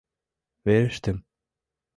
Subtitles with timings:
[0.65, 1.17] «Верештым!»